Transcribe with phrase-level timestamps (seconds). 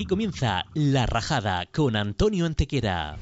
[0.00, 3.18] Aquí comienza La Rajada con Antonio Antequera.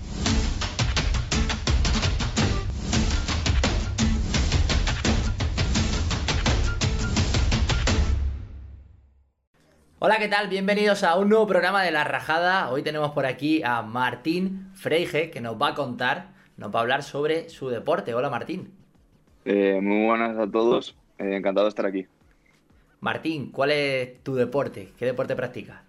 [9.98, 10.46] Hola, ¿qué tal?
[10.46, 12.70] Bienvenidos a un nuevo programa de La Rajada.
[12.70, 16.82] Hoy tenemos por aquí a Martín Freige que nos va a contar, nos va a
[16.82, 18.14] hablar sobre su deporte.
[18.14, 18.70] Hola, Martín.
[19.44, 22.06] Eh, muy buenas a todos, eh, encantado de estar aquí.
[23.00, 24.92] Martín, ¿cuál es tu deporte?
[24.96, 25.87] ¿Qué deporte practicas?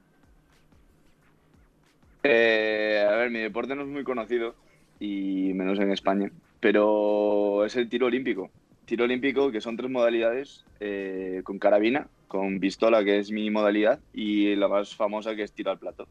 [2.23, 4.55] Eh, a ver, mi deporte no es muy conocido,
[4.99, 8.49] y menos en España, pero es el tiro olímpico.
[8.85, 13.99] Tiro olímpico, que son tres modalidades, eh, con carabina, con pistola, que es mi modalidad,
[14.13, 16.07] y la más famosa, que es tiro al plato.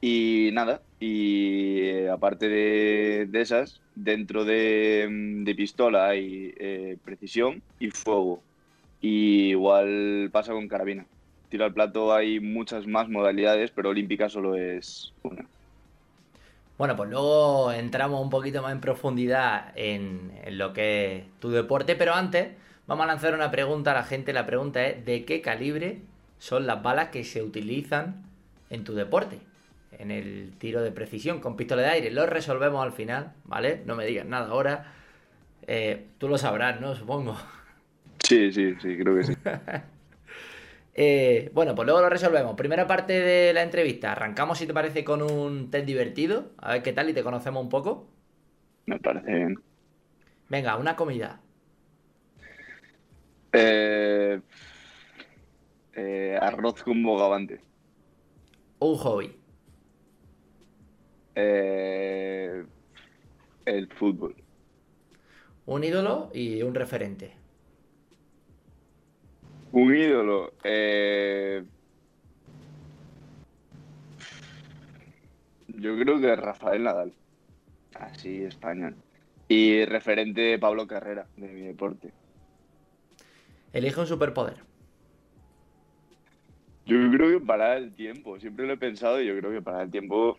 [0.00, 5.06] Y nada, y eh, aparte de, esas, dentro de,
[5.44, 8.42] de pistola hay eh, precisión y fuego.
[9.02, 11.06] Y igual pasa con carabina.
[11.50, 15.44] Tiro al plato hay muchas más modalidades, pero olímpica solo es una.
[16.78, 21.50] Bueno, pues luego entramos un poquito más en profundidad en, en lo que es tu
[21.50, 22.50] deporte, pero antes
[22.86, 24.32] vamos a lanzar una pregunta a la gente.
[24.32, 25.98] La pregunta es, ¿de qué calibre
[26.38, 28.22] son las balas que se utilizan
[28.70, 29.40] en tu deporte?
[29.98, 32.10] En el tiro de precisión con pistola de aire.
[32.12, 33.82] Lo resolvemos al final, ¿vale?
[33.84, 34.92] No me digas nada ahora.
[35.66, 36.94] Eh, tú lo sabrás, ¿no?
[36.94, 37.36] Supongo.
[38.20, 39.34] Sí, sí, sí, creo que sí.
[40.94, 42.54] Eh, bueno, pues luego lo resolvemos.
[42.56, 44.12] Primera parte de la entrevista.
[44.12, 46.52] Arrancamos, si te parece, con un test divertido.
[46.58, 48.08] A ver qué tal y te conocemos un poco.
[48.86, 49.62] Me parece bien.
[50.48, 51.40] Venga, una comida.
[53.52, 54.40] Eh,
[55.94, 57.60] eh, arroz con bogavante.
[58.80, 59.36] Un hobby.
[61.34, 62.64] Eh,
[63.64, 64.34] el fútbol.
[65.66, 67.36] Un ídolo y un referente.
[69.72, 70.52] Un ídolo.
[70.64, 71.62] eh,
[75.68, 77.12] yo creo que Rafael Nadal.
[77.94, 78.96] Así, español.
[79.48, 82.12] Y referente Pablo Carrera, de mi deporte.
[83.72, 84.56] Elige un superpoder.
[86.86, 88.38] Yo creo que parar el tiempo.
[88.40, 90.38] Siempre lo he pensado y yo creo que parar el tiempo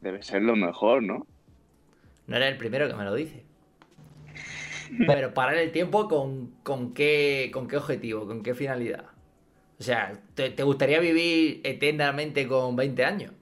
[0.00, 1.26] debe ser lo mejor, ¿no?
[2.26, 3.44] No eres el primero que me lo dice.
[5.06, 9.06] Pero parar el tiempo con, con qué con qué objetivo, con qué finalidad.
[9.78, 13.32] O sea, ¿te, te gustaría vivir eternamente con 20 años?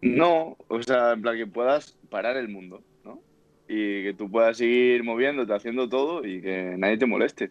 [0.00, 3.20] No, o sea, en plan que puedas parar el mundo, ¿no?
[3.68, 7.50] Y que tú puedas seguir moviéndote, haciendo todo y que nadie te moleste.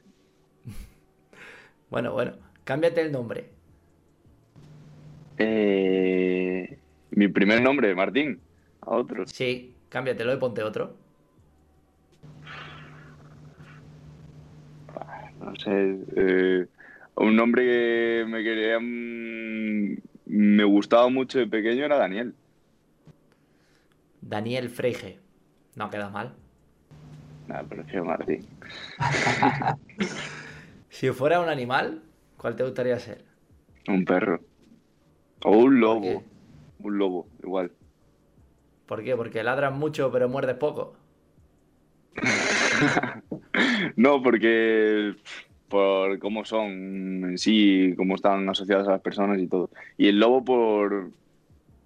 [1.90, 2.34] Bueno, bueno,
[2.64, 3.50] cámbiate el nombre.
[5.38, 6.78] Eh,
[7.12, 8.40] mi primer nombre, Martín,
[8.82, 9.26] a otro.
[9.28, 10.96] Sí, cámbiatelo y ponte otro.
[15.42, 15.72] No sé,
[16.16, 16.68] eh,
[17.16, 22.36] un nombre que me quería, mm, me gustaba mucho de pequeño era Daniel.
[24.22, 25.20] Daniel Freige.
[25.76, 26.34] No queda mal.
[27.48, 28.46] Nada, prefiero Martín.
[30.90, 32.04] Si fuera un animal,
[32.38, 33.24] ¿cuál te gustaría ser?
[33.88, 34.40] Un perro.
[35.44, 36.24] O un ¿Por lobo.
[36.80, 37.72] Un lobo, igual.
[38.86, 39.16] ¿Por qué?
[39.16, 40.96] Porque ladras mucho pero muerdes poco.
[44.02, 45.16] No, porque
[45.70, 46.72] por cómo son
[47.26, 49.70] en sí, cómo están asociadas a las personas y todo.
[49.98, 51.12] Y el lobo por,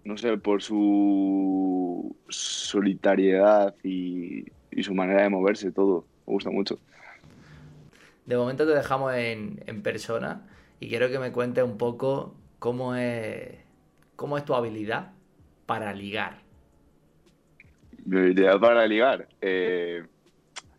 [0.05, 6.07] no sé, por su solitariedad y, y su manera de moverse, todo.
[6.25, 6.79] Me gusta mucho.
[8.25, 10.47] De momento te dejamos en, en persona
[10.79, 13.57] y quiero que me cuentes un poco cómo es,
[14.15, 15.13] cómo es tu habilidad
[15.65, 16.43] para ligar.
[18.05, 19.27] Mi habilidad para ligar.
[19.41, 20.03] eh,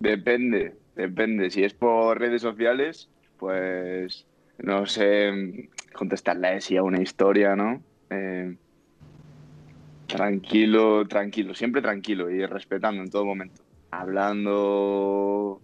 [0.01, 1.51] depende, depende.
[1.51, 3.09] Si es por redes sociales,
[3.39, 4.27] pues
[4.59, 7.83] no sé, contestarle así a una historia, ¿no?
[8.11, 8.57] Eh,
[10.07, 13.63] tranquilo, tranquilo, siempre tranquilo y respetando en todo momento.
[13.91, 15.61] Hablando.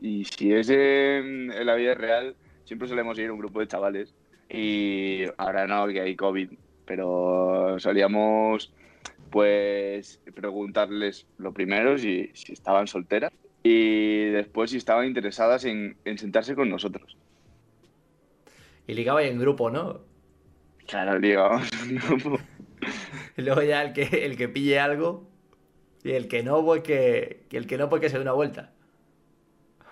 [0.00, 3.68] Y, si es en, en la vida real, siempre solemos ir a un grupo de
[3.68, 4.14] chavales.
[4.50, 6.50] Y ahora no, que hay COVID,
[6.84, 8.72] pero solíamos
[9.30, 13.32] pues preguntarles lo primero si, si estaban solteras
[13.62, 17.16] y después si estaban interesadas en, en sentarse con nosotros.
[18.86, 20.00] Y ligaba en grupo, ¿no?
[20.86, 21.68] Claro, digamos.
[23.36, 25.28] Y luego ya el que, el que pille algo
[26.02, 28.72] y el que no, pues que, el que no, pues que se dé una vuelta.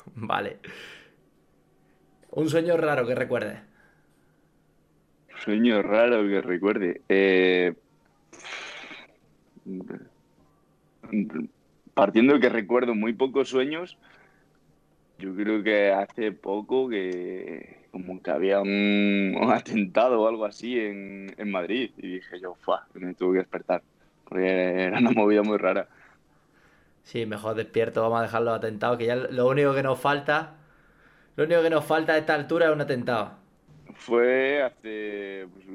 [0.15, 0.59] Vale.
[2.31, 3.59] Un sueño raro que recuerdes.
[5.45, 7.01] Sueño raro que recuerde.
[7.09, 7.75] Eh,
[11.95, 13.99] partiendo de que recuerdo muy pocos sueños,
[15.19, 20.79] yo creo que hace poco que, como que había un, un atentado o algo así
[20.79, 21.91] en, en Madrid.
[21.99, 22.87] Y dije yo, ¡fua!
[22.95, 23.83] Me tuve que despertar.
[24.25, 25.89] Porque era una movida muy rara.
[27.03, 30.55] Sí, mejor despierto, vamos a dejar los atentados, que ya lo único que nos falta,
[31.37, 33.33] lo único que nos falta a esta altura es un atentado.
[33.95, 35.67] Fue hace pues,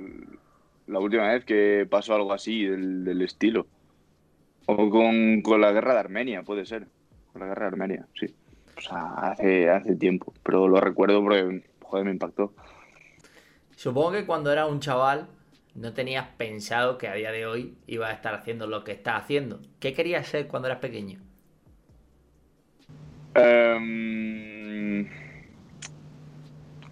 [0.87, 3.67] la última vez que pasó algo así del, del estilo.
[4.67, 6.87] O con, con la guerra de Armenia, puede ser.
[7.31, 8.33] Con la guerra de Armenia, sí.
[8.77, 10.33] O sea, hace, hace tiempo.
[10.43, 12.53] Pero lo recuerdo porque, joder, me impactó.
[13.75, 15.27] Supongo que cuando eras un chaval
[15.75, 19.21] no tenías pensado que a día de hoy ibas a estar haciendo lo que estás
[19.21, 19.59] haciendo.
[19.79, 21.19] ¿Qué querías ser cuando eras pequeño?
[23.35, 25.07] Em,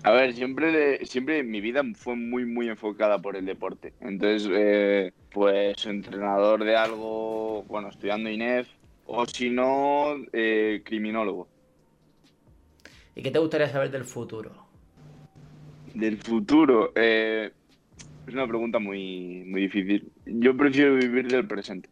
[0.04, 3.94] a ver, siempre, siempre mi vida fue muy, muy enfocada por el deporte.
[4.02, 8.68] Entonces, eh, pues entrenador de algo, bueno, estudiando INEF,
[9.06, 11.48] o si no, eh, criminólogo.
[13.16, 14.52] ¿Y qué te gustaría saber del futuro?
[15.94, 17.52] Del futuro, eh,
[18.28, 20.12] es una pregunta muy, muy difícil.
[20.26, 21.88] Yo prefiero vivir del presente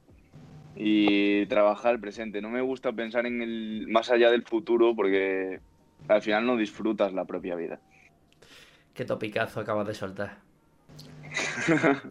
[0.75, 2.41] y trabajar el presente.
[2.41, 5.61] No me gusta pensar en el más allá del futuro porque
[6.09, 7.79] al final no disfrutas la propia vida.
[8.93, 10.37] Qué topicazo acabas de soltar.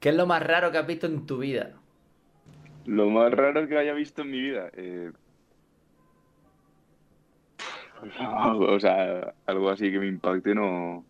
[0.00, 1.72] ¿Qué es lo más raro que has visto en tu vida?
[2.86, 4.70] Lo más raro que haya visto en mi vida.
[4.74, 5.12] eh,
[8.32, 11.04] o sea, algo así que me impacte no,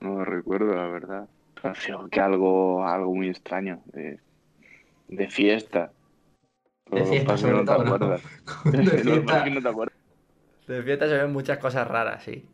[0.00, 1.28] no lo recuerdo, la verdad.
[1.84, 3.80] Creo que algo, algo muy extraño.
[3.86, 4.18] De,
[5.08, 5.92] de fiesta.
[6.90, 7.36] De fiesta.
[10.66, 12.48] De fiesta se ven muchas cosas raras, sí.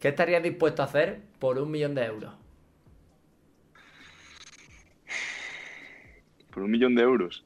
[0.00, 2.34] ¿Qué estarías dispuesto a hacer por un millón de euros?
[6.50, 7.44] Por un millón de euros.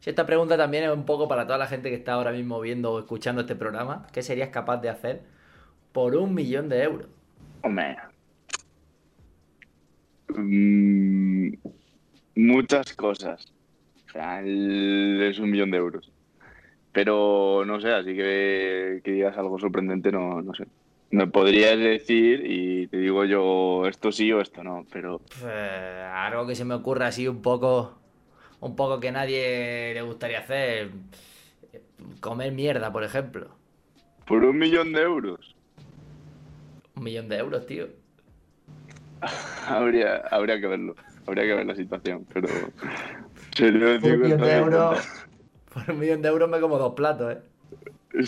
[0.00, 2.60] Si esta pregunta también es un poco para toda la gente que está ahora mismo
[2.60, 5.22] viendo o escuchando este programa, ¿qué serías capaz de hacer
[5.92, 7.08] por un millón de euros?
[7.62, 7.96] Hombre.
[10.28, 11.52] Mm,
[12.34, 13.52] muchas cosas.
[14.08, 16.10] O sea, el- es un millón de euros.
[16.92, 20.66] Pero no sé, así que que digas algo sorprendente, no, no sé.
[21.10, 25.52] Me podrías decir y te digo yo esto sí o esto no, pero Pues,
[26.12, 27.98] algo que se me ocurra así un poco,
[28.60, 30.90] un poco que nadie le gustaría hacer,
[32.20, 33.48] comer mierda, por ejemplo.
[34.26, 35.54] por un millón de euros
[36.96, 37.88] Un millón de euros, tío.
[39.68, 40.94] habría, habría que verlo.
[41.26, 44.58] Habría que ver la situación, pero Un millón de 50-50.
[44.58, 45.21] euros.
[45.72, 47.38] Por un millón de euros me como dos platos, ¿eh?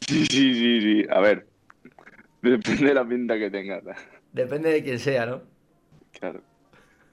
[0.08, 1.06] Sí, sí, sí, sí.
[1.10, 1.46] A ver,
[2.42, 3.82] depende de la pinta que tengas.
[4.32, 5.42] Depende de quién sea, ¿no?
[6.12, 6.42] Claro.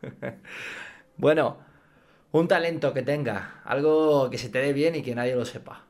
[1.17, 1.57] Bueno,
[2.31, 5.85] un talento que tengas, algo que se te dé bien y que nadie lo sepa.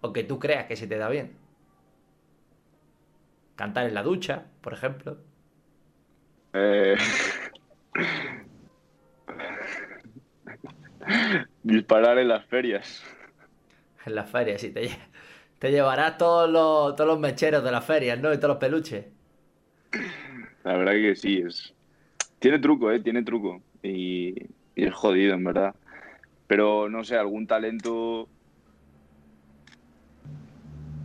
[0.00, 1.36] O que tú creas que se te da bien.
[3.56, 5.18] Cantar en la ducha, por ejemplo.
[6.54, 6.96] Eh,
[11.62, 13.04] Disparar en las ferias.
[14.08, 14.88] En las ferias, sí, te,
[15.58, 18.32] te llevarás todos los, todos los mecheros de las ferias, ¿no?
[18.32, 19.04] Y todos los peluches.
[20.64, 21.74] La verdad que sí, es.
[22.38, 23.00] Tiene truco, ¿eh?
[23.00, 23.60] Tiene truco.
[23.82, 24.34] Y,
[24.74, 25.74] y es jodido, en verdad.
[26.46, 28.28] Pero no sé, algún talento.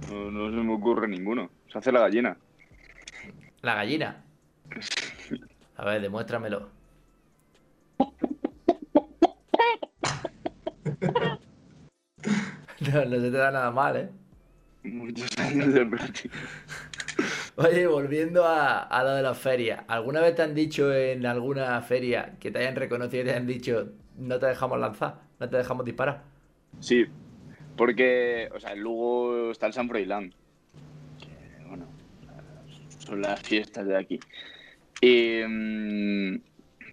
[0.09, 1.49] No, no se me ocurre ninguno.
[1.71, 2.37] Se hace la gallina.
[3.61, 4.23] La gallina.
[5.75, 6.69] A ver, demuéstramelo.
[12.93, 14.09] No, no se te da nada mal, ¿eh?
[14.83, 16.37] Muchos años de práctica.
[17.55, 21.81] Oye, volviendo a, a lo de las ferias, ¿alguna vez te han dicho en alguna
[21.81, 25.57] feria que te hayan reconocido y te hayan dicho no te dejamos lanzar, no te
[25.57, 26.23] dejamos disparar?
[26.79, 27.05] Sí,
[27.77, 30.33] porque, o sea, en Lugo está el San Froilán.
[31.19, 31.85] Que, bueno,
[32.99, 34.19] son las fiestas de aquí.
[35.01, 36.41] Y, mm,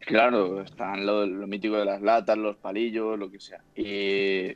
[0.06, 3.62] claro, están lo, lo mítico de las latas, los palillos, lo que sea.
[3.75, 4.54] Y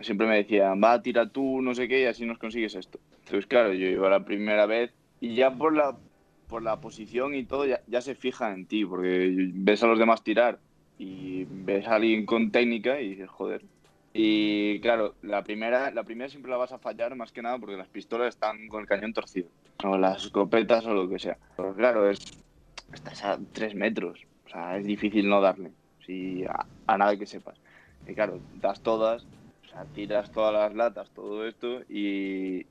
[0.00, 2.98] siempre me decían, va, tira tú, no sé qué, y así nos consigues esto.
[3.20, 5.96] Entonces, claro, yo iba la primera vez y ya por la,
[6.48, 10.22] por la posición y todo, ya, se fija en ti, porque ves a los demás
[10.22, 10.58] tirar
[10.98, 13.62] y ves a alguien con técnica y dices, joder.
[14.12, 17.76] Y claro, la primera, la primera siempre la vas a fallar más que nada porque
[17.76, 19.48] las pistolas están con el cañón torcido.
[19.82, 21.36] O las escopetas o lo que sea.
[21.56, 22.20] Pero claro, es,
[22.92, 24.24] estás a tres metros.
[24.46, 25.72] O sea, es difícil no darle.
[26.06, 27.58] Si a, a nada que sepas.
[28.06, 29.26] Y claro, das todas,
[29.74, 32.66] sea, tiras todas las latas, todo esto, y,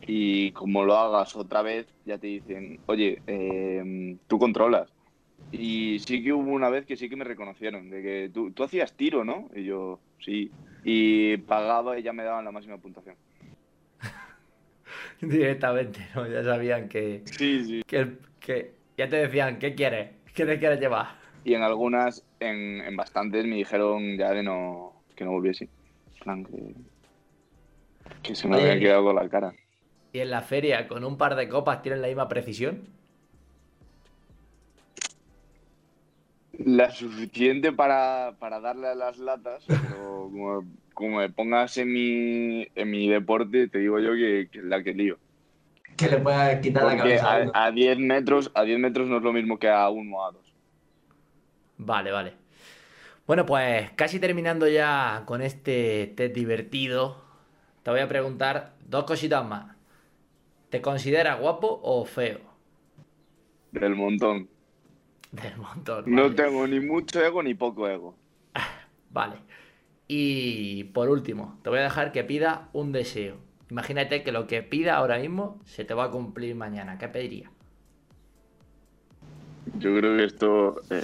[0.00, 4.90] y como lo hagas otra vez, ya te dicen, oye, eh, tú controlas.
[5.50, 8.64] Y sí que hubo una vez que sí que me reconocieron, de que tú, tú
[8.64, 9.48] hacías tiro, ¿no?
[9.54, 10.50] Y yo, sí.
[10.84, 13.16] Y pagaba y ya me daban la máxima puntuación.
[15.20, 16.26] directamente, ¿no?
[16.26, 17.82] Ya sabían que, Sí, sí.
[17.86, 20.10] que, que- ya te decían, ¿qué quieres?
[20.34, 21.06] ¿Qué te quieres llevar?
[21.44, 25.68] Y en algunas, en, en bastantes, me dijeron ya de no, que no volviese.
[26.18, 26.74] En plan, que,
[28.22, 28.70] que se me Oye.
[28.70, 29.54] había quedado con la cara.
[30.12, 32.80] Y en la feria, con un par de copas, tienen la misma precisión.
[36.52, 42.66] La suficiente para, para darle a las latas, pero como, como me pongas en mi,
[42.74, 45.18] en mi deporte, te digo yo que, que es la que lío.
[45.96, 47.52] Que le pueda quitar la cabeza a uno.
[47.54, 50.24] a, a 10 metros, a 10 metros no es lo mismo que a 1 o
[50.26, 50.54] a 2.
[51.78, 52.32] Vale, vale.
[53.28, 57.22] Bueno, pues casi terminando ya con este test divertido,
[57.82, 59.76] te voy a preguntar dos cositas más.
[60.70, 62.40] ¿Te consideras guapo o feo?
[63.70, 64.48] Del montón.
[65.30, 66.04] Del montón.
[66.06, 68.14] No tengo ni mucho ego ni poco ego.
[69.10, 69.36] Vale.
[70.06, 73.36] Y por último, te voy a dejar que pida un deseo.
[73.68, 76.96] Imagínate que lo que pida ahora mismo se te va a cumplir mañana.
[76.96, 77.50] ¿Qué pediría?
[79.78, 81.02] Yo creo que esto eh,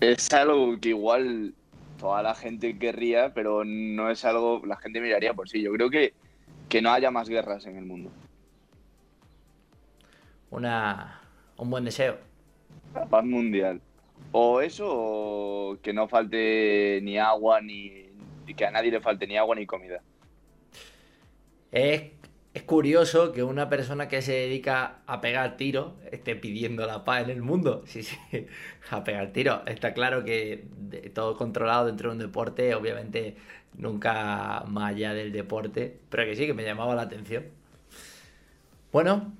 [0.00, 1.54] es algo que igual
[1.98, 5.62] toda la gente querría, pero no es algo la gente miraría por sí.
[5.62, 6.14] Yo creo que
[6.70, 8.10] que no haya más guerras en el mundo.
[10.50, 11.20] Una,
[11.58, 12.16] un buen deseo.
[12.94, 13.80] La paz mundial.
[14.32, 18.06] O eso, o que no falte ni agua, ni,
[18.56, 20.00] que a nadie le falte ni agua ni comida.
[21.72, 22.12] Es,
[22.60, 27.22] es curioso que una persona que se dedica a pegar tiros esté pidiendo la paz
[27.24, 27.82] en el mundo.
[27.86, 28.16] Sí, sí,
[28.90, 29.62] a pegar tiros.
[29.66, 30.66] Está claro que
[31.14, 33.36] todo controlado dentro de un deporte, obviamente
[33.74, 37.44] nunca más allá del deporte, pero que sí, que me llamaba la atención.
[38.92, 39.32] Bueno,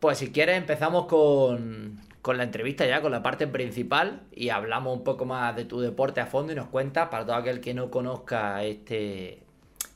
[0.00, 4.96] pues si quieres empezamos con, con la entrevista ya, con la parte principal y hablamos
[4.96, 7.72] un poco más de tu deporte a fondo y nos cuentas, para todo aquel que
[7.72, 9.44] no conozca este,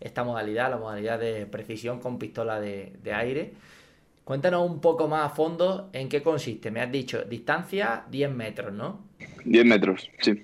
[0.04, 3.54] esta modalidad, la modalidad de precisión con pistola de, de aire,
[4.25, 6.70] cuéntanos un poco más a fondo en qué consiste.
[6.70, 9.06] Me has dicho distancia 10 metros, ¿no?
[9.44, 10.42] 10 metros, sí.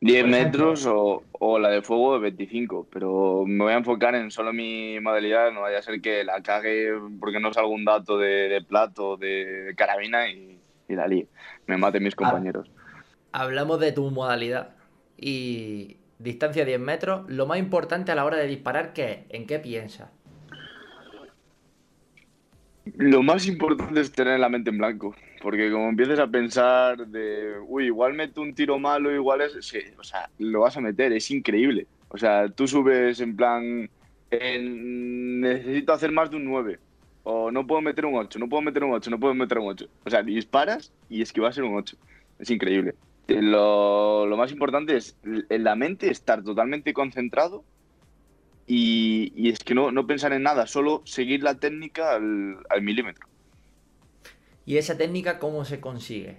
[0.00, 0.66] 10 Por ejemplo.
[0.66, 4.52] metros o, o la de fuego de 25, pero me voy a enfocar en solo
[4.52, 8.48] mi modalidad, no vaya a ser que la cague porque no salga un dato de,
[8.48, 9.28] de plato, de,
[9.64, 11.28] de carabina y, y la líe.
[11.66, 12.70] Me maten mis compañeros.
[13.32, 14.76] Hablamos de tu modalidad
[15.16, 17.28] y distancia 10 metros.
[17.28, 19.18] Lo más importante a la hora de disparar, ¿qué es?
[19.30, 20.10] ¿En qué piensas?
[22.96, 27.54] Lo más importante es tener la mente en blanco, porque como empieces a pensar de,
[27.66, 31.12] uy, igual meto un tiro malo, igual es, sí, o sea, lo vas a meter,
[31.12, 31.86] es increíble.
[32.08, 33.88] O sea, tú subes en plan,
[34.30, 36.78] en- necesito hacer más de un 9,
[37.22, 39.68] o no puedo meter un 8, no puedo meter un 8, no puedo meter un
[39.68, 39.86] 8.
[40.04, 41.96] O sea, disparas y es que va a ser un 8.
[42.38, 42.94] Es increíble.
[43.30, 47.64] Lo, lo más importante es en la mente estar totalmente concentrado
[48.66, 52.82] y, y es que no, no pensar en nada, solo seguir la técnica al, al
[52.82, 53.28] milímetro.
[54.66, 56.38] ¿Y esa técnica cómo se consigue?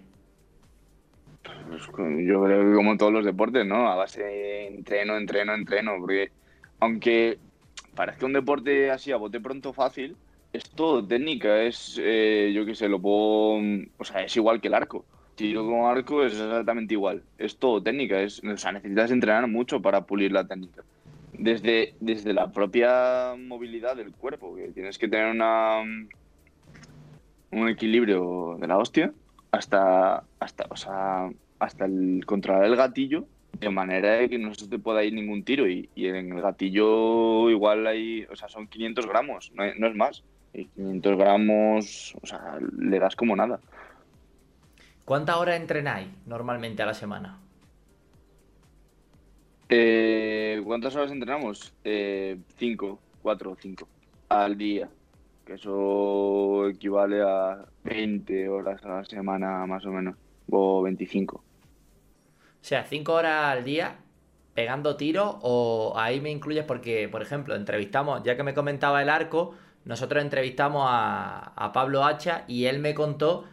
[1.44, 1.88] Pues,
[2.26, 3.90] yo creo que como en todos los deportes, ¿no?
[3.90, 6.32] A base de entreno, entreno, entreno, porque
[6.80, 7.40] aunque
[7.96, 10.16] parezca un deporte así a bote pronto fácil,
[10.54, 13.60] es todo técnica, es, eh, yo qué sé, lo puedo,
[13.98, 15.06] o sea, es igual que el arco.
[15.42, 19.82] Tiro con arco es exactamente igual, es todo técnica, es, o sea, necesitas entrenar mucho
[19.82, 20.84] para pulir la técnica.
[21.34, 25.82] Desde, desde la propia movilidad del cuerpo, que tienes que tener una,
[27.52, 29.12] un equilibrio de la hostia,
[29.52, 31.30] hasta, hasta, o sea,
[31.60, 33.26] hasta el controlar el gatillo
[33.60, 35.68] de manera de que no se te pueda ir ningún tiro.
[35.68, 40.24] Y, en el gatillo igual hay, o sea, son 500 gramos, no, no es más.
[40.54, 43.60] Y 500 gramos, o sea, le das como nada.
[45.12, 47.38] ¿Cuántas horas entrenáis normalmente a la semana?
[49.68, 51.74] Eh, ¿Cuántas horas entrenamos?
[51.84, 53.90] Eh, cinco, cuatro o cinco
[54.30, 54.88] al día.
[55.44, 60.16] Que eso equivale a 20 horas a la semana más o menos.
[60.50, 61.36] O 25.
[61.36, 61.44] O
[62.62, 63.98] sea, 5 horas al día
[64.54, 69.10] pegando tiros o ahí me incluyes porque, por ejemplo, entrevistamos, ya que me comentaba el
[69.10, 73.44] arco, nosotros entrevistamos a, a Pablo Hacha y él me contó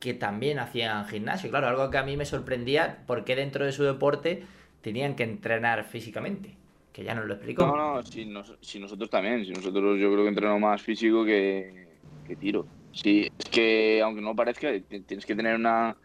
[0.00, 1.50] que también hacían gimnasio.
[1.50, 4.42] Claro, algo que a mí me sorprendía porque dentro de su deporte
[4.82, 6.50] tenían que entrenar físicamente,
[6.92, 7.66] que ya nos lo explicó.
[7.66, 11.24] No, no, si, nos- si nosotros también, si nosotros yo creo que entreno más físico
[11.24, 11.88] que,
[12.26, 12.66] que tiro.
[12.92, 14.68] Sí, es que aunque no parezca,
[15.06, 15.96] tienes que tener una...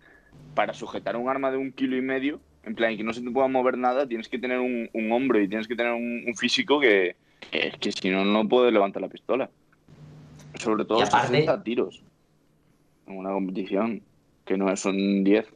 [0.56, 3.32] Para sujetar un arma de un kilo y medio, en plan que no se te
[3.32, 6.36] pueda mover nada, tienes que tener un, un hombro y tienes que tener un, un
[6.36, 7.16] físico que,
[7.52, 9.50] que es que si no, no puedes levantar la pistola.
[10.56, 12.04] Sobre todo aparte- 60 tiros
[13.08, 14.04] en una competición,
[14.46, 15.54] que no son 10.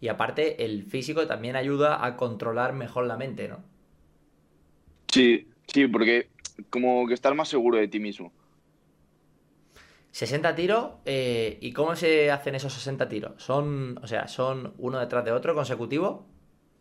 [0.00, 3.62] Y aparte, el físico también ayuda a controlar mejor la mente, ¿no?
[5.12, 6.30] Sí, Sí, porque
[6.70, 8.32] como que estás más seguro de ti mismo.
[10.10, 13.32] 60 tiros, eh, ¿y cómo se hacen esos 60 tiros?
[13.42, 16.20] ¿Son, o sea, son uno detrás de otro consecutivos?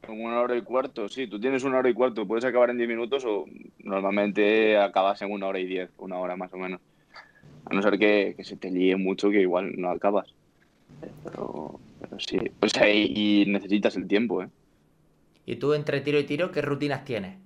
[0.01, 2.77] En una hora y cuarto, sí, tú tienes una hora y cuarto, puedes acabar en
[2.77, 3.45] 10 minutos o
[3.79, 6.81] normalmente acabas en una hora y diez, una hora más o menos.
[7.69, 10.33] A no ser que, que se te líe mucho, que igual no acabas.
[11.23, 14.49] Pero, pero sí, o sea, y, y necesitas el tiempo, ¿eh?
[15.45, 17.37] ¿Y tú entre tiro y tiro qué rutinas tienes?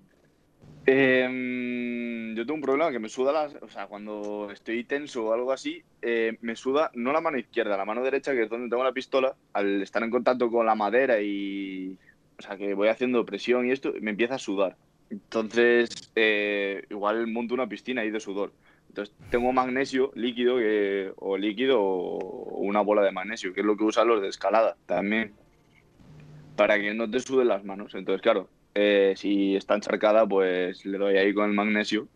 [0.86, 5.34] Em, yo tengo un problema que me suda las, o sea, cuando estoy tenso o
[5.34, 8.70] algo así, eh, me suda no la mano izquierda, la mano derecha, que es donde
[8.70, 11.98] tengo la pistola, al estar en contacto con la madera y,
[12.40, 14.76] o sea, que voy haciendo presión y esto, me empieza a sudar.
[15.12, 18.52] Entonces, eh, igual monto una piscina ahí de sudor.
[18.92, 20.58] Entonces, tengo magnesio líquido
[21.16, 24.76] o líquido o una bola de magnesio, que es lo que usan los de escalada
[24.86, 25.32] también,
[26.58, 27.96] para que no te suden las manos.
[27.96, 32.10] Entonces, claro, eh, si está encharcada, pues le doy ahí con el magnesio,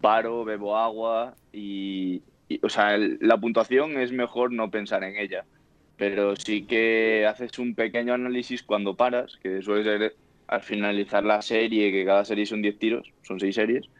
[0.00, 2.22] paro, bebo agua y,
[2.62, 5.44] o sea, la puntuación es mejor no pensar en ella,
[5.98, 11.42] pero sí que haces un pequeño análisis cuando paras, que suele ser al finalizar la
[11.42, 13.90] serie, que cada serie son 10 tiros, son 6 series,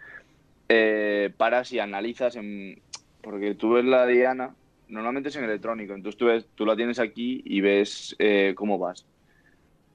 [0.69, 2.81] eh, paras y analizas, en,
[3.23, 4.55] porque tú ves la diana,
[4.89, 8.79] normalmente es en electrónico, entonces tú, ves, tú la tienes aquí y ves eh, cómo
[8.79, 9.07] vas.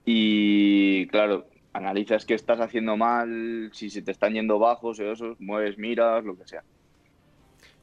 [0.05, 5.39] Y claro, analizas qué estás haciendo mal, si se te están yendo bajos o esos,
[5.39, 6.63] mueves, miras, lo que sea.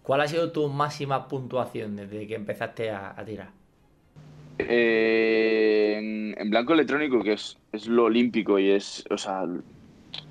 [0.02, 3.50] ¿Cuál ha sido tu máxima puntuación desde que empezaste a, a tirar?
[4.58, 9.46] Eh, en, en blanco electrónico, que es, es lo olímpico y es, o sea,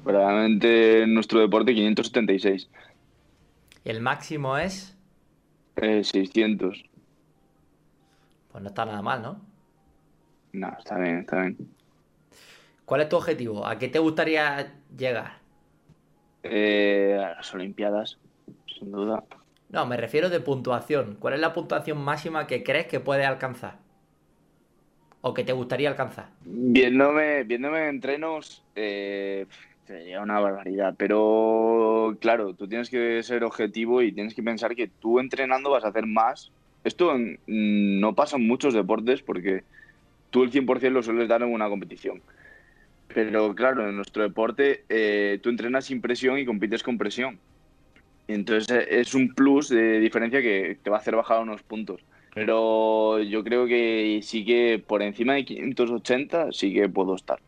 [0.07, 2.69] verdaderamente en nuestro deporte 576,
[3.83, 4.95] El máximo es,
[5.75, 6.83] eh, 600.
[8.51, 9.41] pues no está nada mal, ¿no?
[10.53, 11.57] No, está bien, está bien.
[12.85, 13.65] ¿Cuál es tu objetivo?
[13.67, 15.39] ¿A qué te gustaría llegar?
[16.43, 18.17] Eh, a las Olimpiadas,
[18.79, 19.23] sin duda.
[19.69, 21.17] No, me refiero de puntuación.
[21.19, 23.79] ¿Cuál es la puntuación máxima que crees que puedes alcanzar?
[25.21, 26.29] ¿O que te gustaría alcanzar?
[26.45, 29.45] Viéndome, viéndome en entrenos, eh,
[29.87, 30.95] sería una barbaridad.
[30.97, 35.85] Pero claro, tú tienes que ser objetivo y tienes que pensar que tú entrenando vas
[35.85, 36.53] a hacer más.
[36.83, 39.65] Esto en- no pasa en muchos deportes porque
[40.31, 42.23] tú el 100% lo sueles dar en una competición.
[43.07, 47.41] Pero claro, en nuestro deporte eh, tú entrenas sin presión y compites con presión.
[48.27, 52.05] Entonces eh, es un plus de diferencia que te va a hacer bajar unos puntos.
[52.33, 57.39] Pero yo creo que sí que por encima de 580 sí que puedo estar.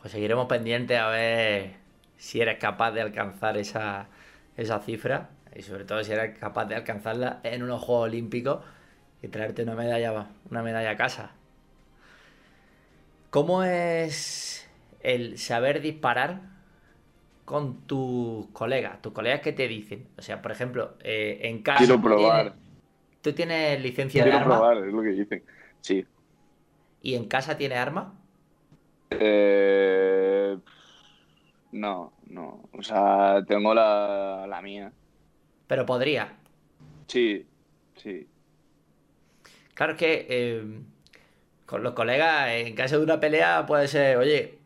[0.00, 1.76] Pues seguiremos pendientes a ver
[2.16, 4.08] si eres capaz de alcanzar esa,
[4.56, 8.64] esa cifra y sobre todo si eres capaz de alcanzarla en unos Juegos Olímpicos
[9.22, 11.32] y traerte una medalla, una medalla a casa.
[13.30, 14.68] ¿Cómo es
[15.02, 16.40] el saber disparar
[17.44, 19.00] con tus colegas?
[19.02, 21.80] Tus colegas que te dicen, o sea, por ejemplo, eh, en casa.
[21.80, 22.44] Quiero ¿tú probar.
[22.44, 22.54] tienes-
[23.22, 24.56] ¿Tú tienes licencia de Quiero arma?
[24.56, 25.44] probar, es lo que dicen.
[25.80, 26.06] Sí.
[27.02, 28.14] ¿Y en casa tienes arma?
[29.10, 30.56] Eh,
[31.72, 32.68] no, no.
[32.72, 34.92] O sea, tengo la, la mía.
[35.66, 36.36] Pero podría.
[37.08, 37.46] Sí,
[37.96, 38.26] sí.
[39.74, 40.62] Claro, es que eh,
[41.66, 44.58] con los colegas, en caso de una pelea, puede ser, oye,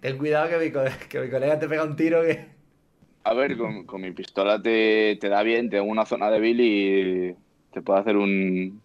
[0.00, 2.54] ten cuidado que mi, co- que mi colega te pega un tiro que.
[3.24, 6.60] A ver, con, con mi pistola te, te da bien, te da una zona débil
[6.60, 7.34] y
[7.72, 8.82] te puede hacer un.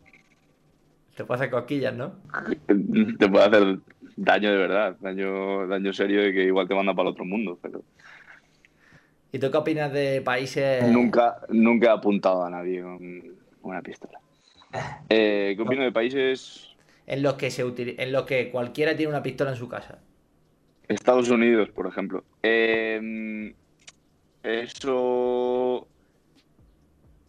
[1.15, 2.13] Te puede hacer cosquillas, ¿no?
[3.19, 3.79] Te puede hacer
[4.21, 7.57] daño de verdad, daño, daño serio de que igual te manda para el otro mundo,
[7.61, 7.81] pero
[9.31, 10.91] ¿Y tú qué opinas de países.
[10.91, 12.99] nunca, nunca he apuntado a nadie con
[13.61, 14.19] una pistola.
[15.11, 16.67] Eh, ¿Qué opino de países?
[17.07, 19.97] en los que se utili- en los que cualquiera tiene una pistola en su casa?
[20.87, 22.23] Estados Unidos, por ejemplo.
[22.43, 23.55] Eh,
[24.43, 25.87] eso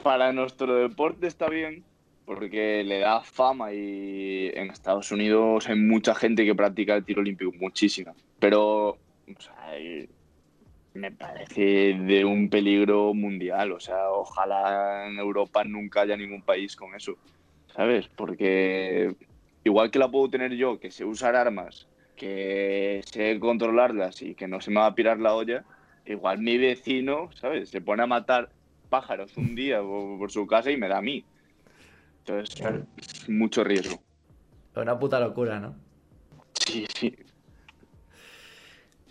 [0.03, 1.83] para nuestro deporte está bien,
[2.31, 7.23] porque le da fama y en Estados Unidos hay mucha gente que practica el tiro
[7.23, 8.15] olímpico, muchísima.
[8.39, 8.99] Pero
[10.95, 13.73] me parece de un peligro mundial.
[13.73, 17.17] O sea, ojalá en Europa nunca haya ningún país con eso,
[17.75, 18.07] ¿sabes?
[18.07, 19.13] Porque
[19.65, 24.47] igual que la puedo tener yo, que sé usar armas, que sé controlarlas y que
[24.47, 25.65] no se me va a pirar la olla,
[26.07, 27.71] igual mi vecino, ¿sabes?
[27.71, 28.51] Se pone a matar
[28.89, 31.25] pájaros un día por, por su casa y me da a mí.
[32.21, 32.87] Entonces, Claro.
[32.97, 34.01] es mucho riesgo.
[34.75, 35.75] Es una puta locura, ¿no?
[36.67, 37.15] Sí, sí.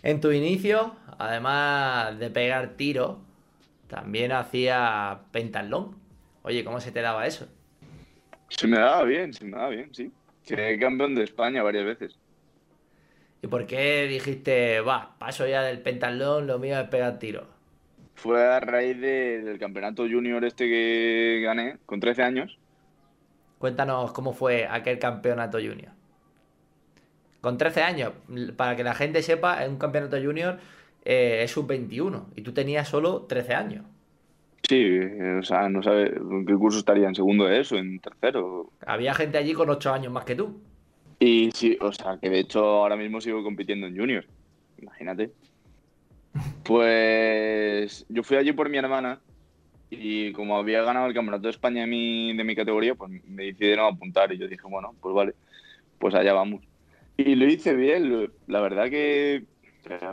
[0.02, 3.18] En tu inicio, además de pegar tiros,
[3.88, 5.96] también hacía pentatlón.
[6.42, 7.46] Oye, ¿cómo se te daba eso?
[8.48, 10.10] Se me daba bien, se me daba bien, sí.
[10.46, 12.18] Quedé campeón de España varias veces.
[13.42, 17.46] ¿Y por qué dijiste, va, paso ya del pentatlón, lo mío es pegar tiros?
[18.14, 22.58] Fue a raíz de- del campeonato junior este que gané con 13 años.
[23.60, 25.92] Cuéntanos cómo fue aquel campeonato junior.
[27.42, 28.12] Con 13 años,
[28.56, 30.58] para que la gente sepa, en un campeonato junior
[31.04, 33.84] eh, es sub-21 y tú tenías solo 13 años.
[34.66, 36.10] Sí, eh, o sea, no sabe
[36.46, 38.72] qué curso estaría, en segundo de eso, en tercero.
[38.86, 40.58] Había gente allí con 8 años más que tú.
[41.18, 44.24] Y sí, o sea, que de hecho ahora mismo sigo compitiendo en junior.
[44.78, 45.32] Imagínate.
[46.64, 49.20] Pues yo fui allí por mi hermana
[49.90, 53.44] y como había ganado el campeonato de España de mi, de mi categoría, pues me
[53.46, 55.34] decidieron apuntar y yo dije, bueno, pues vale,
[55.98, 56.62] pues allá vamos.
[57.16, 59.44] Y lo hice bien, la verdad que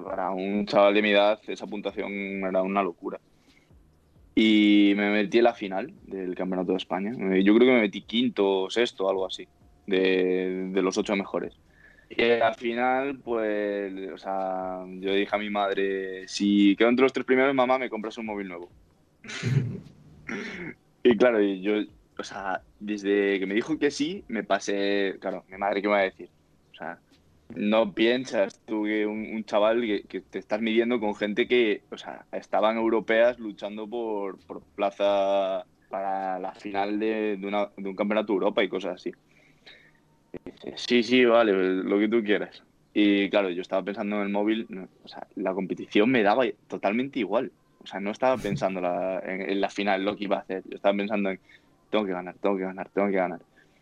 [0.04, 2.12] para un chaval de mi edad esa puntuación
[2.44, 3.20] era una locura.
[4.36, 7.12] Y me metí en la final del campeonato de España.
[7.12, 9.48] Yo creo que me metí quinto o sexto, algo así
[9.88, 11.58] de, de los ocho mejores.
[12.10, 17.13] Y al final, pues, o sea, yo dije a mi madre, si quedo entre los
[17.13, 18.70] tres primeros, mamá, me compras un móvil nuevo.
[21.04, 21.74] Y claro, yo,
[22.18, 25.94] o sea, desde que me dijo que sí, me pasé, claro, mi madre, ¿qué me
[25.94, 26.30] va a decir?
[26.72, 27.00] O sea,
[27.56, 31.98] no piensas tú que un, chaval que, que te estás midiendo con gente que, o
[31.98, 38.38] sea, estaban europeas luchando por, por plaza para la final de, de un campeonato de
[38.38, 39.12] Europa y cosas así.
[40.76, 42.63] Sí, sí, vale, lo que tú quieras.
[42.94, 44.68] Y claro, yo estaba pensando en el móvil,
[45.04, 47.52] o sea, la competición me daba totalmente igual.
[47.80, 50.63] O sea, no estaba pensando la- en, en la final, lo que iba a hacer.
[50.68, 51.40] Yo estaba pensando en,
[51.90, 53.40] tengo que ganar, tengo que ganar, tengo que ganar.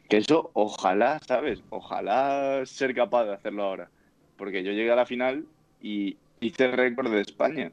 [0.10, 1.62] Que eso, ojalá, ¿sabes?
[1.70, 3.90] Ojalá ser capaz de hacerlo ahora.
[4.38, 5.46] Porque yo llegué a la final
[5.82, 7.72] y hice el récord de España.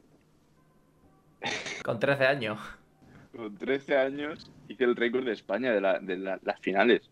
[1.84, 2.58] Con 13 años.
[3.36, 7.10] Con 13 años hice el récord de España de, la- de la- las finales.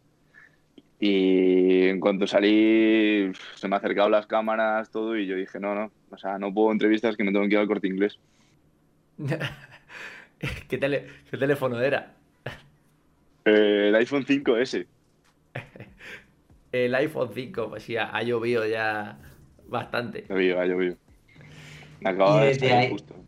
[0.99, 5.91] Y en cuanto salí, se me acercaron las cámaras, todo, y yo dije, no, no,
[6.11, 8.19] o sea, no puedo entrevistas que me tengo que ir al corte inglés.
[10.69, 12.17] ¿Qué, tele- qué teléfono era?
[13.45, 14.89] Eh, el iPhone 5S.
[16.73, 19.19] El iPhone 5, pues sí, ha, ha llovido ya
[19.69, 20.29] bastante.
[20.29, 20.97] Ha llovido, ha llovido.
[22.05, 23.27] Acababa de desde salir ahí- justo.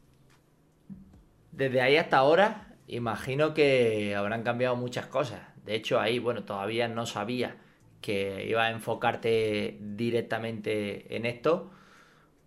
[1.50, 5.40] Desde ahí hasta ahora, imagino que habrán cambiado muchas cosas.
[5.64, 7.57] De hecho, ahí, bueno, todavía no sabía
[8.00, 11.70] que iba a enfocarte directamente en esto,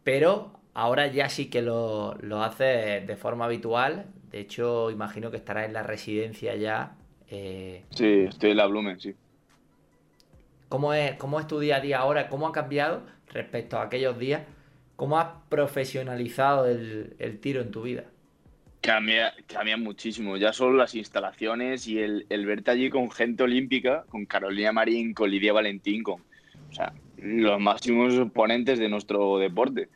[0.04, 4.08] pero ahora ya sí que lo, lo haces de forma habitual.
[4.32, 6.98] De hecho, imagino que estarás en la residencia ya.
[7.30, 9.16] eh, Sí, estoy en la Blumen, sí.
[10.70, 12.30] ¿Cómo es, ¿Cómo es tu día a día ahora?
[12.30, 14.44] ¿Cómo ha cambiado respecto a aquellos días?
[14.96, 18.06] ¿Cómo has profesionalizado el, el tiro en tu vida?
[18.82, 20.38] Cambia, cambia muchísimo.
[20.38, 25.14] Ya solo las instalaciones y el, el verte allí con gente olímpica, con Carolina Marín,
[25.16, 29.90] con Lidia Valentín, con o sea, los máximos exponentes de nuestro deporte.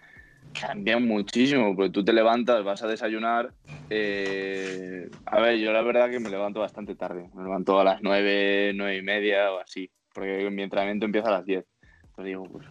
[0.54, 3.54] Cambian muchísimo, porque tú te levantas, vas a desayunar.
[3.90, 7.30] eh, a ver, yo la verdad que me levanto bastante tarde.
[7.34, 11.32] Me levanto a las nueve, nueve y media o así, porque mi entrenamiento empieza a
[11.32, 11.66] las 10.
[12.10, 12.68] Entonces digo, pues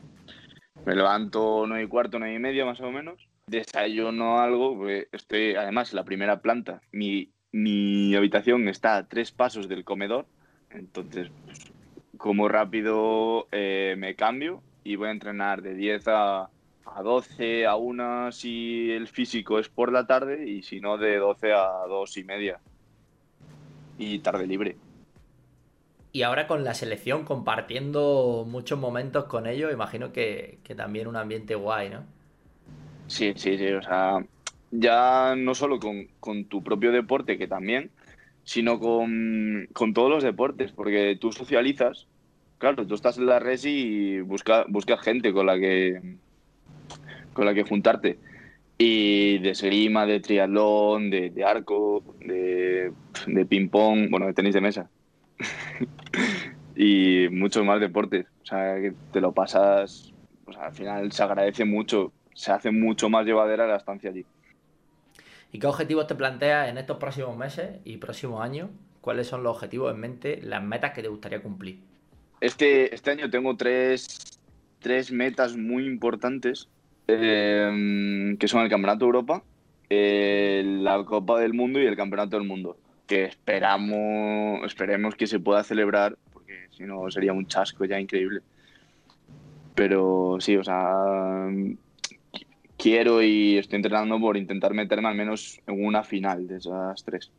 [0.84, 5.54] me levanto nueve y cuarto, nueve y media más o menos desayuno algo, porque estoy
[5.54, 6.82] además en la primera planta.
[6.92, 10.28] Mi, mi habitación está a tres pasos del comedor,
[10.70, 11.58] entonces pues,
[12.16, 16.50] como rápido eh, me cambio y voy a entrenar de 10 a,
[16.94, 21.16] a 12, a 1 si el físico es por la tarde y si no de
[21.16, 22.61] 12 a 2 y media.
[23.98, 24.77] Y tarde libre.
[26.12, 31.16] Y ahora con la selección, compartiendo muchos momentos con ellos, imagino que, que también un
[31.16, 32.05] ambiente guay, ¿no?
[33.07, 34.18] Sí, sí, sí, o sea,
[34.70, 37.90] ya no solo con, con tu propio deporte, que también,
[38.44, 42.07] sino con, con todos los deportes, porque tú socializas,
[42.59, 46.16] claro, tú estás en la resi y busca, buscas gente con la que
[47.38, 48.18] con la que juntarte.
[48.77, 52.92] Y de esgrima, de triatlón, de, de arco, de,
[53.27, 54.90] de ping-pong, bueno, de tenis de mesa.
[56.77, 58.27] y muchos más deportes.
[58.42, 60.12] O sea, que te lo pasas,
[60.46, 64.24] o sea, al final se agradece mucho se hace mucho más llevadera la estancia allí.
[65.51, 68.70] ¿Y qué objetivos te planteas en estos próximos meses y próximos años?
[69.01, 71.81] ¿Cuáles son los objetivos en mente, las metas que te gustaría cumplir?
[72.40, 74.38] Este, este año tengo tres,
[74.79, 76.68] tres metas muy importantes,
[77.08, 79.42] eh, que son el Campeonato de Europa,
[79.90, 85.64] la Copa del Mundo y el Campeonato del Mundo, que esperamos, esperemos que se pueda
[85.64, 88.42] celebrar, porque si no sería un chasco ya increíble.
[89.74, 91.48] Pero sí, o sea,
[92.76, 97.30] quiero y estoy entrenando por intentar meterme al menos en una final de esas tres.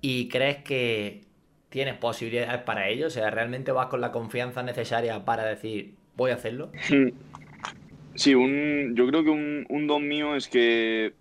[0.00, 1.22] ¿Y crees que
[1.68, 3.06] tienes posibilidades para ello?
[3.06, 6.70] O sea, ¿realmente vas con la confianza necesaria para decir, voy a hacerlo.
[8.14, 11.14] Sí, un, yo creo que un, don mío es que,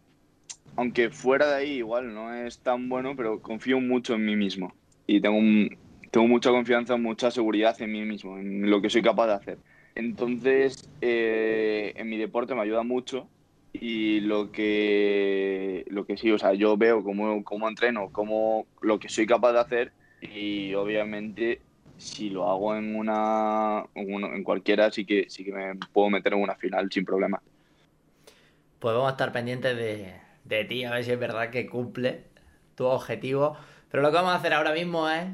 [0.75, 4.73] aunque fuera de ahí igual no es tan bueno, pero confío mucho en mí mismo.
[5.07, 5.39] Y tengo,
[6.11, 9.57] tengo mucha confianza, mucha seguridad en mí mismo, en lo que soy capaz de hacer.
[9.95, 13.29] Entonces, eh, en mi deporte me ayuda mucho
[13.73, 18.99] y lo que, lo que sí, o sea, yo veo cómo, cómo entreno, cómo, lo
[18.99, 21.61] que soy capaz de hacer y obviamente
[22.01, 26.41] si lo hago en una, en cualquiera sí que sí que me puedo meter en
[26.41, 27.41] una final sin problema.
[28.79, 32.25] Pues vamos a estar pendientes de, de ti, a ver si es verdad que cumple
[32.75, 33.57] tu objetivo.
[33.89, 35.27] Pero lo que vamos a hacer ahora mismo es,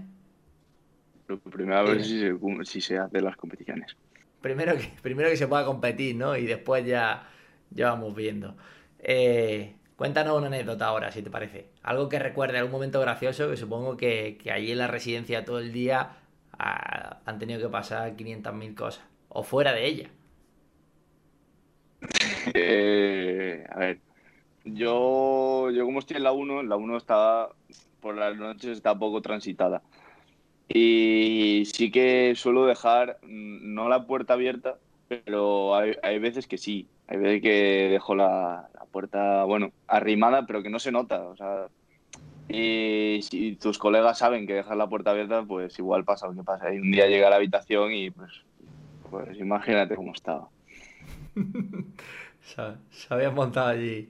[1.26, 2.34] Pero primero a ver si se,
[2.66, 3.96] si se hacen las competiciones.
[4.42, 6.36] primero que, primero que se pueda competir, ¿no?
[6.38, 7.30] Y después ya,
[7.70, 8.58] ya vamos viendo.
[9.00, 11.72] Eh, cuéntanos una anécdota ahora, si te parece.
[11.84, 15.60] Algo que recuerde, algún momento gracioso, que supongo que, que allí en la residencia todo
[15.60, 16.18] el día
[16.58, 19.04] han tenido que pasar 500.000 cosas.
[19.30, 20.10] O fuera de ella.
[22.54, 24.00] Eh, a ver,
[24.64, 27.50] yo, yo como estoy en la 1, la 1 está
[28.00, 29.82] por las noches está poco transitada.
[30.70, 36.58] Y sí que suelo dejar, mm, no la puerta abierta, pero hay, hay veces que
[36.58, 36.88] sí.
[37.08, 41.22] Hay veces que dejo la, la puerta, bueno, arrimada, pero que no se nota.
[41.28, 41.68] O sea,
[42.50, 46.44] y si tus colegas saben que dejas la puerta abierta, pues igual pasa lo que
[46.44, 46.74] pasa.
[46.74, 48.32] Y un día llega a la habitación y pues,
[49.10, 50.50] pues imagínate cómo estaba.
[52.42, 54.10] Se, se habían montado allí.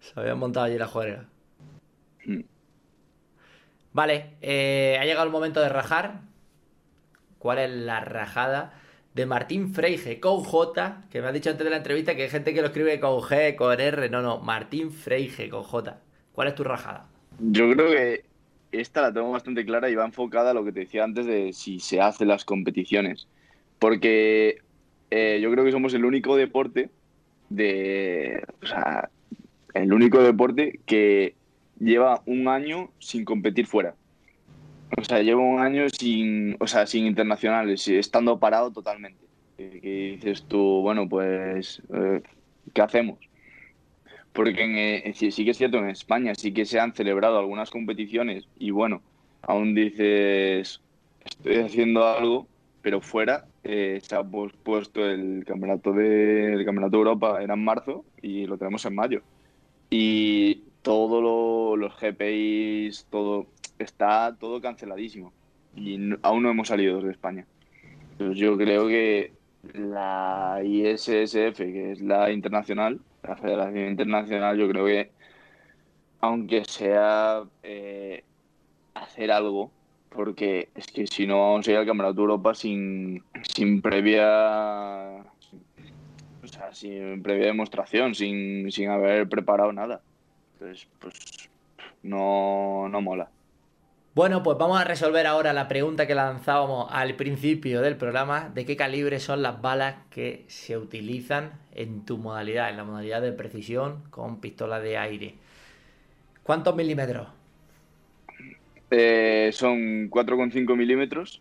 [0.00, 1.28] Se habían montado allí la juerga.
[2.24, 2.40] Mm.
[3.92, 6.22] Vale, eh, ha llegado el momento de rajar.
[7.38, 8.80] ¿Cuál es la rajada
[9.14, 11.02] de Martín Freige con J?
[11.10, 13.20] Que me has dicho antes de la entrevista que hay gente que lo escribe con
[13.20, 14.08] G, con R.
[14.08, 15.98] No, no, Martín Freige con J.
[16.32, 17.09] ¿Cuál es tu rajada?
[17.42, 18.24] Yo creo que
[18.72, 21.52] esta la tengo bastante clara y va enfocada a lo que te decía antes de
[21.52, 23.26] si se hacen las competiciones.
[23.78, 24.58] Porque
[25.10, 26.90] eh, yo creo que somos el único deporte
[27.48, 28.42] de.
[28.62, 29.08] O sea,
[29.74, 31.34] el único deporte que
[31.78, 33.94] lleva un año sin competir fuera.
[34.98, 39.24] O sea, lleva un año sin, o sea, sin internacionales, estando parado totalmente.
[39.56, 42.22] Que, que dices tú, bueno, pues, eh,
[42.74, 43.18] ¿qué hacemos?
[44.32, 47.38] Porque en, eh, sí, sí que es cierto, en España sí que se han celebrado
[47.38, 49.02] algunas competiciones y bueno,
[49.42, 50.80] aún dices,
[51.24, 52.46] estoy haciendo algo,
[52.82, 57.64] pero fuera eh, se ha pospuesto el campeonato de el campeonato de Europa, era en
[57.64, 59.22] marzo y lo tenemos en mayo.
[59.90, 63.46] Y todos lo- los GPIs, todo,
[63.78, 65.32] está todo canceladísimo.
[65.76, 67.46] Y no- aún no hemos salido de España.
[68.12, 69.32] Entonces yo creo que
[69.74, 75.10] la ISSF, que es la internacional, la Federación Internacional, yo creo que,
[76.20, 78.24] aunque sea eh,
[78.94, 79.70] hacer algo,
[80.08, 85.24] porque es que si no vamos a ir al Campeonato de Europa sin, sin previa
[86.42, 90.00] o sea, sin previa demostración, sin, sin haber preparado nada.
[90.54, 91.48] Entonces, pues
[92.02, 93.30] no, no mola.
[94.12, 98.66] Bueno, pues vamos a resolver ahora la pregunta que lanzábamos al principio del programa, de
[98.66, 103.30] qué calibre son las balas que se utilizan en tu modalidad, en la modalidad de
[103.30, 105.34] precisión con pistola de aire.
[106.42, 107.28] ¿Cuántos milímetros?
[108.90, 111.40] Eh, son 4,5 milímetros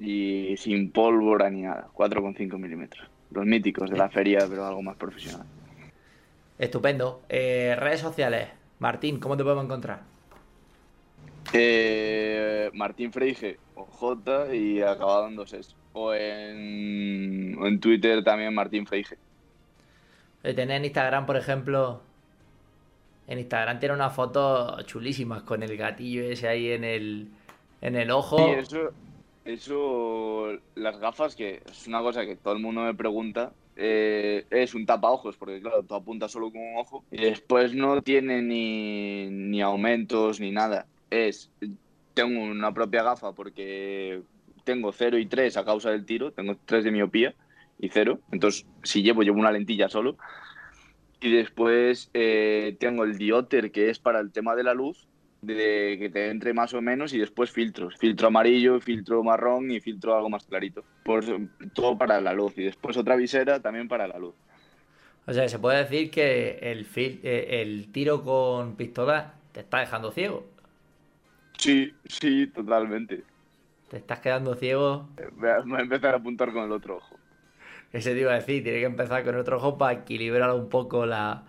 [0.00, 1.88] y sin pólvora ni nada.
[1.94, 3.06] 4,5 milímetros.
[3.32, 5.46] Los míticos de la feria, pero algo más profesional.
[6.58, 7.20] Estupendo.
[7.28, 8.48] Eh, redes sociales.
[8.78, 10.13] Martín, ¿cómo te podemos encontrar?
[11.52, 15.76] Eh, Martín Freige o J y acabado en dos es.
[15.92, 19.16] O en, o en Twitter también Martín Freige.
[20.42, 22.00] Eh, Tenés en Instagram, por ejemplo.
[23.26, 27.28] En Instagram tiene unas fotos chulísimas con el gatillo ese ahí en el,
[27.80, 28.36] en el ojo.
[28.36, 28.92] Sí, eso,
[29.44, 34.74] eso, las gafas, que es una cosa que todo el mundo me pregunta, eh, es
[34.74, 39.26] un tapaojos, porque claro, tú apuntas solo con un ojo y después no tiene ni,
[39.30, 40.86] ni aumentos ni nada.
[41.10, 41.50] Es,
[42.14, 44.22] tengo una propia gafa porque
[44.64, 47.34] tengo 0 y 3 a causa del tiro, tengo 3 de miopía
[47.78, 50.16] y 0, entonces si llevo, llevo una lentilla solo.
[51.20, 55.08] Y después eh, tengo el dioter, que es para el tema de la luz,
[55.40, 59.80] de que te entre más o menos y después filtros, filtro amarillo, filtro marrón y
[59.80, 60.84] filtro algo más clarito.
[61.04, 61.24] Por,
[61.72, 64.34] todo para la luz y después otra visera también para la luz.
[65.26, 70.12] O sea, se puede decir que el, eh, el tiro con pistola te está dejando
[70.12, 70.46] ciego.
[71.58, 73.22] Sí, sí, totalmente.
[73.88, 75.08] Te estás quedando ciego.
[75.36, 77.16] Voy a, voy a empezar a apuntar con el otro ojo.
[77.92, 81.06] Ese te iba a decir, tiene que empezar con otro ojo para equilibrar un poco
[81.06, 81.44] la.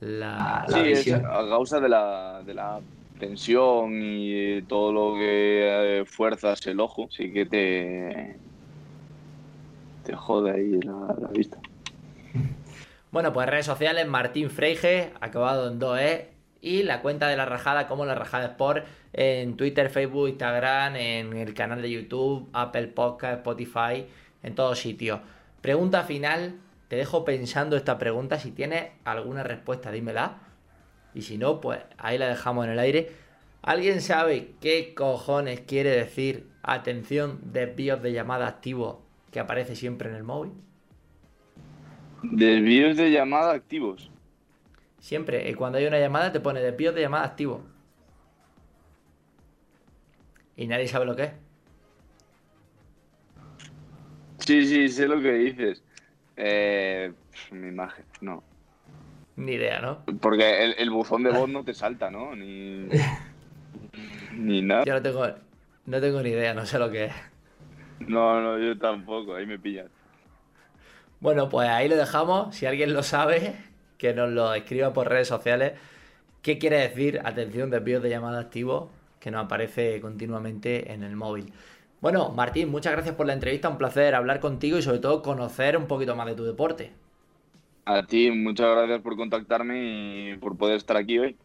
[0.00, 2.80] la, La sí, es a causa de la, de la
[3.18, 8.36] tensión y todo lo que eh, fuerzas el ojo, sí que te,
[10.04, 11.58] te jode ahí la, la vista.
[13.10, 16.24] Bueno, pues redes sociales, Martín Freige, acabado en 2E,
[16.60, 21.36] y la cuenta de la rajada como la rajada Sport en Twitter, Facebook, Instagram, en
[21.36, 24.06] el canal de YouTube, Apple Podcast, Spotify,
[24.42, 25.20] en todos sitios.
[25.60, 26.56] Pregunta final,
[26.88, 30.38] te dejo pensando esta pregunta, si tienes alguna respuesta dímela,
[31.14, 33.10] y si no, pues ahí la dejamos en el aire.
[33.62, 40.16] ¿Alguien sabe qué cojones quiere decir atención desvíos de llamada activo que aparece siempre en
[40.16, 40.52] el móvil?
[42.22, 44.10] Desvíos de llamada activos.
[45.06, 47.64] Siempre, eh, cuando hay una llamada te pone desvíos de llamada activo.
[50.56, 51.32] Y nadie sabe lo que es.
[54.38, 55.84] Sí, sí, sé lo que dices.
[56.36, 57.12] Eh,
[57.52, 58.42] mi imagen, no.
[59.36, 60.04] Ni idea, ¿no?
[60.20, 62.34] Porque el, el buzón de voz no te salta, ¿no?
[62.34, 62.88] Ni,
[64.32, 64.82] ni nada.
[64.86, 65.24] Yo no tengo,
[65.84, 67.14] no tengo ni idea, no sé lo que es.
[68.00, 69.86] No, no, yo tampoco, ahí me pillas.
[71.20, 72.56] Bueno, pues ahí lo dejamos.
[72.56, 73.54] Si alguien lo sabe,
[73.98, 75.72] que nos lo escriba por redes sociales.
[76.42, 81.52] ¿Qué quiere decir atención desvíos de llamada activo que nos aparece continuamente en el móvil?
[82.00, 83.68] Bueno, Martín, muchas gracias por la entrevista.
[83.68, 86.92] Un placer hablar contigo y sobre todo conocer un poquito más de tu deporte.
[87.84, 91.36] A ti, muchas gracias por contactarme y por poder estar aquí hoy.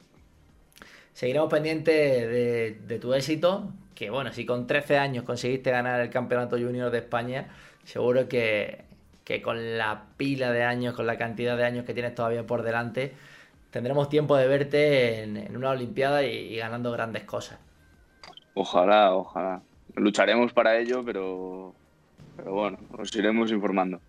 [1.14, 3.72] Seguiremos pendientes de, de tu éxito.
[3.96, 7.50] Que bueno, si con 13 años conseguiste ganar el Campeonato Junior de España,
[7.84, 8.86] seguro que,
[9.24, 12.64] que con la pila de años, con la cantidad de años que tienes todavía por
[12.64, 13.14] delante,
[13.70, 17.60] tendremos tiempo de verte en, en una Olimpiada y, y ganando grandes cosas.
[18.54, 19.62] Ojalá, ojalá.
[19.96, 21.74] Lucharemos para ello, pero,
[22.36, 24.00] pero bueno, os iremos informando.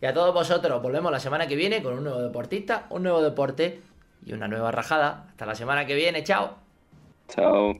[0.00, 3.22] Y a todos vosotros, volvemos la semana que viene con un nuevo deportista, un nuevo
[3.22, 3.80] deporte
[4.26, 5.26] y una nueva rajada.
[5.30, 6.56] Hasta la semana que viene, chao.
[7.28, 7.78] Chao.